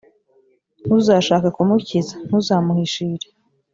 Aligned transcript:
ntuzashake 0.85 1.49
kumukiza, 1.55 2.15
ntuzamuhishire; 2.27 3.27